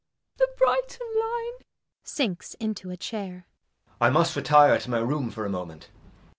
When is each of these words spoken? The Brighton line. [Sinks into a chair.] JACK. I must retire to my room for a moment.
The 0.37 0.47
Brighton 0.57 1.05
line. 1.15 1.61
[Sinks 2.03 2.55
into 2.55 2.89
a 2.89 2.97
chair.] 2.97 3.45
JACK. 3.85 3.95
I 4.01 4.09
must 4.09 4.35
retire 4.35 4.79
to 4.79 4.89
my 4.89 4.97
room 4.97 5.29
for 5.29 5.45
a 5.45 5.47
moment. 5.51 5.91